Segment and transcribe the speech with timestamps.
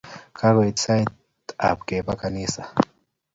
[0.37, 1.09] Kakoit sait
[1.69, 2.63] ap kepa kanisa